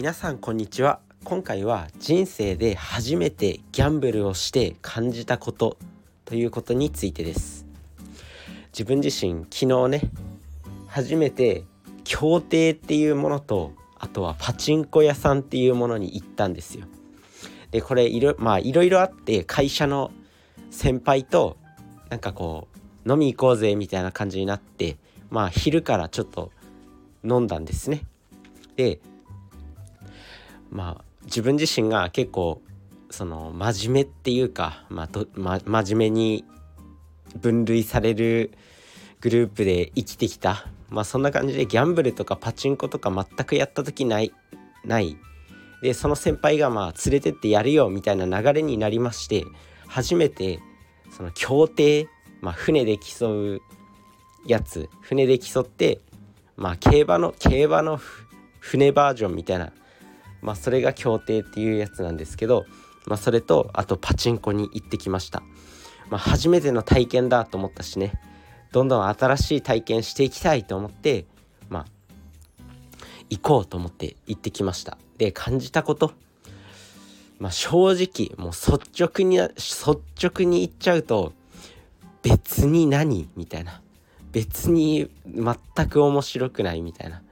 [0.00, 1.00] 皆さんこんにちは。
[1.24, 5.76] 今回は人生で初めてギャンブルをして感じたこと
[6.24, 7.66] ということについてです。
[8.72, 10.10] 自分自身昨日ね
[10.86, 11.64] 初めて
[12.02, 16.86] 競艇っていうものとあとはパチンコ屋さんっていうものに行ったんですよ。
[17.70, 20.12] でこれいろまあいろいろあって会社の
[20.70, 21.58] 先輩と
[22.08, 22.68] なんかこ
[23.04, 24.96] う飲み行こうぜみたいな感じになって
[25.28, 26.52] まあ昼からちょっと
[27.22, 28.00] 飲んだんですね。
[28.76, 28.98] で
[30.70, 32.62] まあ自分自身が結構
[33.10, 36.44] その真面目っていうか、まあとま、真面目に
[37.40, 38.52] 分類される
[39.20, 40.66] グループで生きてきた。
[40.88, 44.32] まあそんな感じでギャンブルとかパチンコとか全くやった時ない
[44.84, 45.16] ない。
[45.82, 49.44] でその先輩がまあ連れてってやるよみたいな流れになりまして
[49.86, 50.60] 初めて
[51.10, 52.08] その競艇、
[52.40, 53.62] まあ、船で競う
[54.46, 56.00] やつ船で競って
[56.56, 57.98] まあ競馬の競馬の
[58.58, 59.72] 船バージョンみたいな
[60.42, 62.66] まあそれが競艇っていうやつなんですけど、
[63.06, 65.42] まあ、それとあとパチンコに行ってきました、
[66.10, 68.20] まあ、初めての体験だと思ったしね。
[68.72, 71.26] どんどん新しい体験していきたいと思って
[71.68, 71.86] まあ
[73.28, 74.98] 行こうと思って行ってきました。
[75.18, 76.12] で感じたこと。
[77.38, 81.32] まあ正直もう率直に率直に言っちゃうと
[82.22, 83.28] 別に何？
[83.36, 83.82] みたいな。
[84.32, 87.22] 別に全く面白くないみたいな。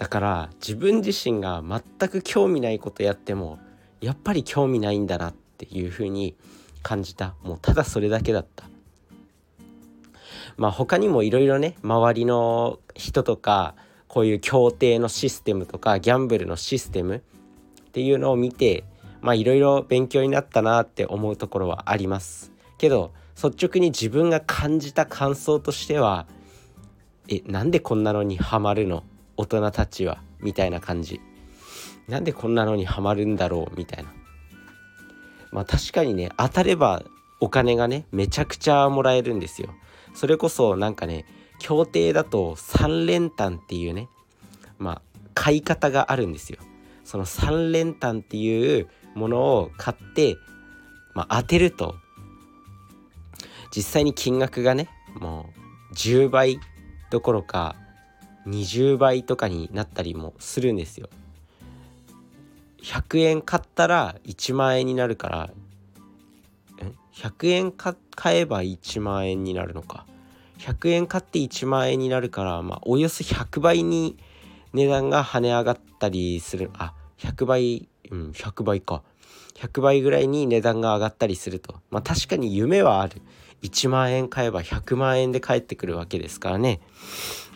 [0.00, 3.58] だから自分自身が全く興味ないことやっても
[4.00, 6.34] やっぱり興味ないんだなっていう風に
[6.82, 7.34] 感じた。
[7.42, 8.64] もうただそれだけだった。
[10.56, 13.74] まあ他にもいろいろね周りの人とか
[14.08, 18.84] こういう協定のシステムとかギャンブルのシステムっていうのを見て
[19.20, 22.52] まあいろいろ勉強になったなって思うところはあります。
[22.78, 26.26] けど率直に自分が感じた感想としては
[27.28, 29.04] えなんでこんなのにハマるの？
[29.40, 31.18] 大人たちはみたいな感じ。
[32.08, 34.12] なんでこんなのにハマるんだろうみたいな。
[35.50, 37.02] まあ確かにね当たれば
[37.40, 39.70] お金がねめちゃくちゃもらえるんですよ。
[40.14, 41.24] それこそなんかね
[41.58, 44.08] 協定だと3連単っていうね
[44.78, 45.02] まあ
[45.32, 46.58] 買い方があるんですよ。
[47.04, 50.36] その3連単っていうものを買って、
[51.14, 51.94] まあ、当てると
[53.74, 55.48] 実際に金額がねも
[55.90, 56.60] う10倍
[57.10, 57.74] どころか
[58.46, 61.08] 20倍とかになったりもするんですよ。
[62.82, 65.50] 100円買ったら1万円になるから
[67.20, 67.94] 100円買
[68.38, 70.06] えば1万円になるのか。
[70.58, 74.16] 100円買って1万円になるから、まあ、およそ100倍に
[74.72, 76.70] 値段が跳ね上がったりする。
[76.74, 79.02] あ100倍うん100倍か。
[79.54, 81.74] 100倍ぐらいに値段が上がったりすると。
[81.90, 83.20] まあ確かに夢はある。
[83.62, 86.80] 1万円買えば100万円で返ってくるわけですからね。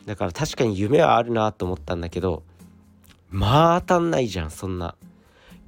[0.06, 2.42] だから確かに夢はあるなと思ったんだけど
[3.30, 4.94] まあ当たんないじゃんそんな。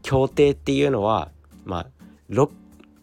[0.02, 1.32] 協定っていうのは
[1.64, 1.86] まあ
[2.30, 2.50] 6,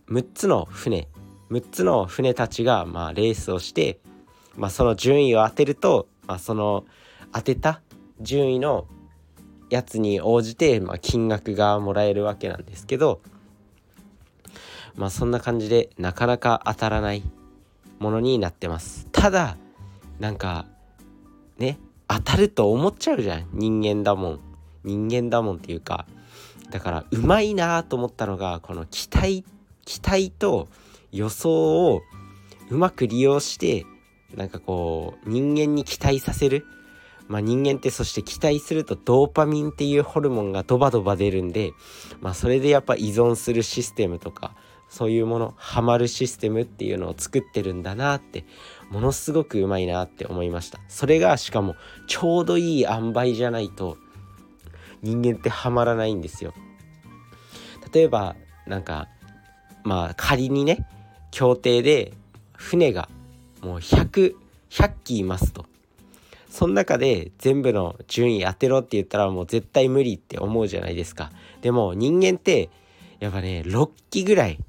[0.09, 1.09] 6つの船。
[1.51, 3.99] 6つの船たちがまあレースをして、
[4.55, 6.85] まあ、その順位を当てると、まあ、その
[7.33, 7.81] 当てた
[8.21, 8.87] 順位の
[9.69, 13.21] やつに応じて、まあ、金額がもらえるわけなんですけど
[14.95, 17.23] まあそんな感じでなかなか当たらない
[17.99, 19.07] ものになってます。
[19.11, 19.57] ただ
[20.19, 20.65] なんか
[21.57, 23.47] ね当たると思っちゃうじゃん。
[23.53, 24.39] 人間だもん。
[24.83, 26.05] 人間だもんっていうか。
[26.69, 29.45] だからうまいなと思ったのがこの期待
[29.85, 30.67] 期待と
[31.11, 32.01] 予想を
[32.69, 33.85] うまく利用して
[34.35, 36.65] なんかこう人間に期待させる。
[37.29, 41.71] まあ、人間ってそして期待するとドーパミンっていうホルモンがドバドバ出るんで、
[42.19, 44.55] まあ、それでやっぱ依存するシステムとか
[44.89, 48.45] そういうものハマるシステムっていうのを作ってるんだなって
[48.93, 50.79] ものすごくうまいなって思いました。
[50.87, 53.97] それがしかもちょうどいい塩梅じゃないと
[55.01, 56.53] 人間ってハマらないんですよ。
[57.91, 58.35] 例えば
[58.67, 59.07] なんか
[59.83, 60.85] まあ仮にね
[61.31, 62.13] 協定で
[62.55, 63.09] 船が
[63.63, 64.35] もう100100
[65.03, 65.65] 機いますと。
[66.47, 71.31] その中で全部の順位当てろって言ったらもう絶対無理って思うじゃないですか。
[71.61, 72.69] でも人間って
[73.19, 74.59] やっぱね6機ぐらい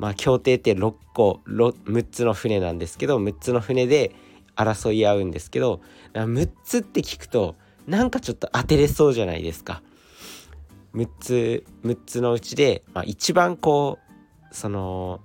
[0.00, 4.12] まあ協定って6個6つの船なんですけど6つの船で
[4.56, 5.82] 争い合うんですけど
[6.14, 7.54] 6つって聞くと
[7.86, 9.82] なんかちょっと当てれそうじゃないですか。
[10.94, 13.98] 6つ6つのうちで、まあ、一番こ
[14.50, 15.20] うその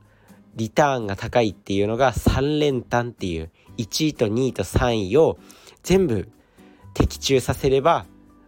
[0.56, 5.38] リターンが高いっていうのが3連単っていう1位と2位と3位を
[5.84, 6.30] 全部
[6.94, 8.06] 的中させれば、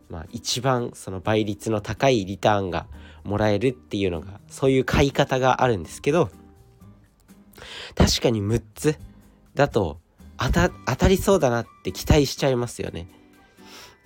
[0.10, 2.88] まあ、一番その倍率の高いリターンが
[3.24, 6.30] もらえるっていうのがそういう買い方があるんですけど
[7.96, 9.00] 確かに6つ
[9.54, 10.00] だと
[10.38, 13.08] 当たりそうだなって期待しちゃいますよね。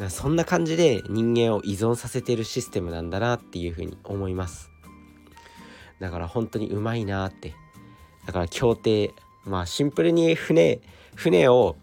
[0.09, 4.71] そんな感じで人間を依存させてるシステムなんだなっていうふうに思います
[5.99, 7.53] だから本当にうまいなって
[8.25, 9.13] だから協定
[9.45, 10.81] まあシンプルに船
[11.15, 11.75] 船を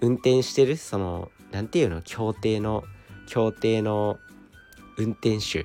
[0.00, 2.84] 運転してるその何て言うの協定の
[3.32, 4.18] 協定の
[4.98, 5.64] 運転手。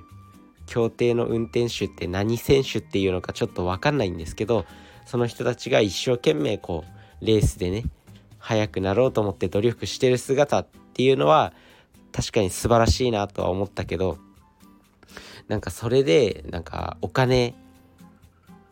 [0.67, 4.65] 協定の運転手って何選手っていうのかちょっと分かんないんですけど
[5.05, 6.85] その人たちが一生懸命こ
[7.21, 7.83] うレースでね
[8.37, 11.51] 速くなろうと思って努力してる姿っていうのは
[12.13, 14.17] 確かに素晴らしいなとは思ったけど
[15.49, 17.53] なんかそれでなんかお金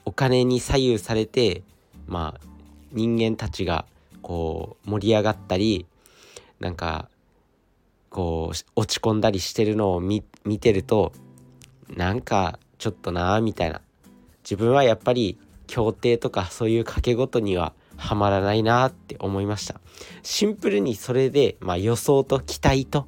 [0.06, 1.64] お金に左右されて
[2.08, 2.48] まあ
[2.94, 3.86] 人間たちが
[4.22, 5.86] こう盛り上がったり
[6.60, 7.10] なんか
[8.16, 10.24] こう落ち込んだりしてるのを見
[10.62, 11.12] てると
[11.94, 13.82] なんかちょっとなーみたいな。
[14.46, 19.82] 自分はやっぱり協定とかそういう賭け事にはハマらないなって思いました。
[20.24, 23.06] シンプルにそれで、まあ、予想と期待と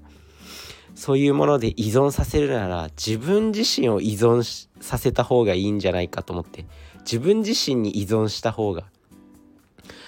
[0.93, 6.65] そういうもので依存させるなら自分自身を依存させた方がいいんじゃないかと思って
[7.01, 8.83] 自分自身に依存した方が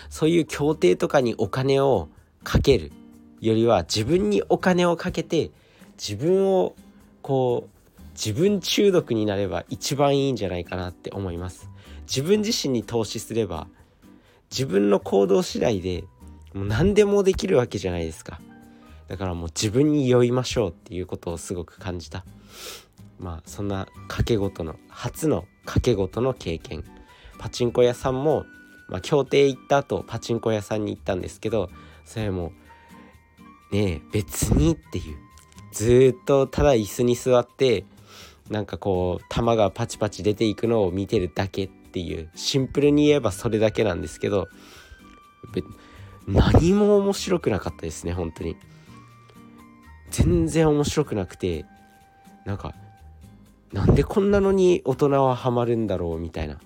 [0.10, 2.10] そういう協定とかにお金を
[2.44, 2.92] かける
[3.42, 5.52] よりは自分にお金をかけて
[5.98, 6.76] 自分を
[7.22, 11.70] こう自分中毒になれば一番いいんじゃないかなって思います。
[12.02, 13.68] 自分自身に投資すれば
[14.52, 16.04] 自分の行動次第で
[16.54, 18.42] もう何でもできるわけじゃないですか。
[19.08, 22.26] だからもう自分に酔いましょうっていうことをすごく感じた。
[23.20, 26.84] まあそんな賭け事の初の賭け事の経験。
[27.40, 28.46] パチンコ屋さんも、
[28.90, 31.70] まあ、協定行った後パチンコ屋さんに行ったんですけど
[32.04, 32.52] それも
[33.72, 35.18] ね別にっていう。
[35.72, 37.86] ずっとただ椅子に座って
[38.50, 42.30] なんかこう球がパチパチ出ていくのを見てるだけっていう。
[42.36, 44.48] シンプルに言えばそれだけなんですけど
[46.28, 48.56] 何も面白くなかったですね本当に。
[50.12, 51.66] 全然面白くなくて
[52.46, 52.74] なんか
[53.72, 56.60] なんでこんなのに大人はハマるんだろうみたいな。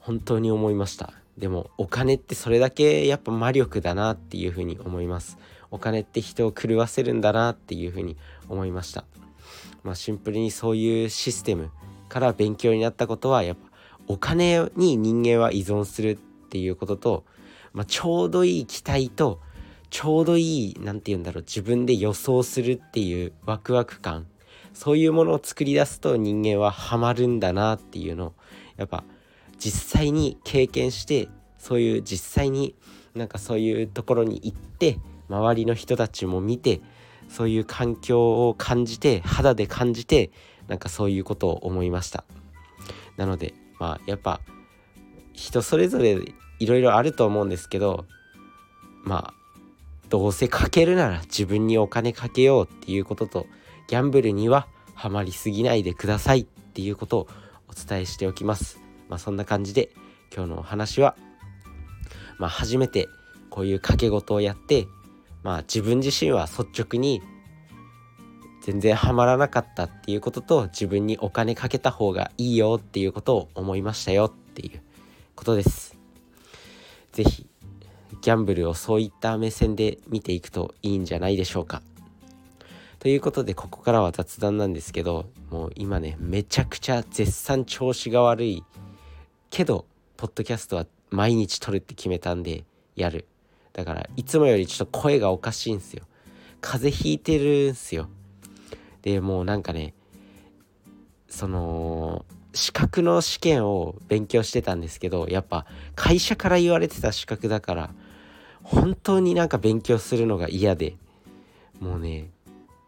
[0.00, 1.12] 本当に思いました。
[1.40, 5.38] でもお金ってそれだけやっぱ魔力だなっていうふうに思います。
[5.70, 8.16] お金って人を狂わせるんだなっていうふうに
[8.48, 9.04] 思いました。
[9.82, 11.70] まあシンプルにそういうシステム
[12.10, 13.70] から勉強になったことはやっぱ
[14.06, 16.16] お金に人間は依存するっ
[16.50, 17.24] ていうことと、
[17.72, 19.40] まあ、ちょうどいい期待と
[19.88, 24.26] ちょうどいい何て言うんだろう自分で予想するっていうワクワク感。
[24.74, 28.34] そういうものを作り出すと人間はハマるんだなっていうのを
[28.76, 29.04] やっぱ
[29.60, 31.28] 実際に経験して
[31.58, 32.74] そういう実際に
[33.14, 34.98] なんかそういうところに行って
[35.28, 36.80] 周りの人たちも見て
[37.28, 40.30] そういう環境を感じて肌で感じて
[40.66, 42.24] なんかそういうことを思いました。
[43.16, 44.40] なのでまあやっぱ
[45.32, 46.18] 人それぞれ
[46.58, 48.06] いろいろあると思うんですけど
[49.04, 49.34] まあ
[50.08, 53.46] どうせかけるなら自分にお金かけようっていうことと
[53.88, 57.28] ギャンブルにはハマりすぎないでくださいっていうことを
[57.68, 58.89] お伝えしておきます。
[59.10, 59.90] まあそんな感じで
[60.34, 61.16] 今日のお話は
[62.38, 63.08] まあ初めて
[63.50, 64.86] こういう賭け事をやって
[65.42, 67.20] まあ自分自身は率直に
[68.62, 74.80] 全然ハマらなかったっていうことと自分にお金かけた方がいいよっていうことを思いましたよっていう
[75.34, 75.96] ことです。
[77.12, 77.46] 是非
[78.22, 81.82] ギャンブルをそういった目線で見ていくといいんじゃないでしょうか。
[82.98, 88.62] ということでここからは雑談なんですけどもう今ねめちゃくちゃ絶賛調子が悪い
[89.50, 92.64] けどポッドキャストは毎日撮るって決めたんで
[92.96, 93.26] やる。
[93.72, 96.04] だからいつもよりちょっと声がおかしいんすよ。
[96.60, 98.08] 風邪ひいてるんすよ。
[99.02, 99.94] でもうなんかね
[101.28, 107.90] その資格の試験を勉強してたんですけどやっぱ会社から言われてた資格だから
[108.62, 110.96] 本当になんか勉強するのが嫌で
[111.78, 112.30] もうね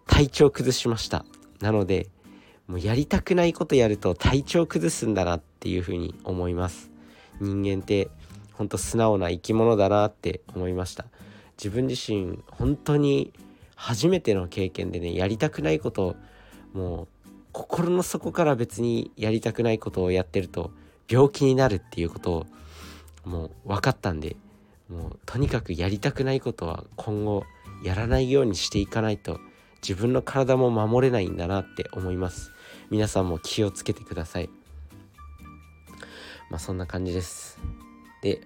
[0.07, 1.25] 体調崩しました。
[1.61, 2.09] なので
[2.67, 6.91] もうやりたくないことやると体調崩すんだなっていうふうに思います。
[7.41, 8.09] 人間って
[8.53, 11.07] ほんと素直な生き物だなって思いました。
[11.57, 13.33] 自分自身本当に
[13.77, 16.17] 初めての経験でねやりたくないことを
[16.73, 17.09] もう
[17.53, 20.71] 心の底から別にやりたくないことをやってると
[21.09, 22.47] 病気になるっていうことを
[23.25, 24.37] もう分かったんで
[24.89, 27.45] もうとにかくやりたくないことは今後
[27.85, 29.39] やらないようにしていかないと
[29.83, 32.53] 自分の体も守れないんだなって思います。
[32.89, 34.49] 皆さんも気をつけてください。
[36.51, 37.59] まあそんな感じです。
[38.23, 38.41] で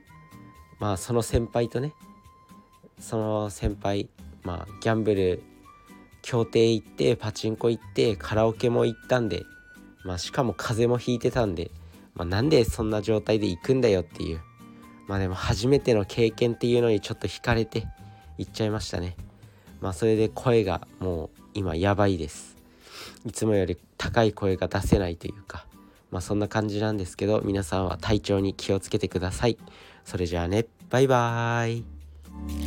[0.78, 1.92] まあその先輩とね
[2.98, 4.08] その先輩
[4.44, 5.42] まあギャンブル
[6.22, 9.42] 協定行ってパチンコ行ってカラオケも行ったんで
[10.04, 11.70] まあしかも風邪もひいてたんで、
[12.14, 14.40] まあ、なんでそんな状態で行くんだよっていう。
[15.06, 17.86] まあでも初めての経験っていうのにちょっと惹かれて
[18.38, 19.16] 行っちゃいましたね。
[19.86, 22.56] まあそれで声がもう今やばいです。
[23.24, 25.64] いつもより高い声が出せないというか
[26.10, 29.56] まあそんな感じなんですけど皆さんは体調に気をつけてください。
[30.04, 30.66] それじゃあね。
[30.90, 32.65] バイバーイ。